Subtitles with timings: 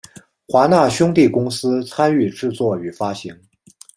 [0.47, 3.39] 华纳兄弟公司参与制作与发行。